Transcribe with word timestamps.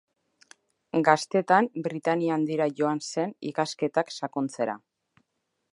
Gaztetan 1.07 1.69
Britainia 1.89 2.33
Handira 2.37 2.67
joan 2.81 3.03
zen 3.09 3.35
ikasketak 3.51 4.13
sakontzera. 4.21 4.79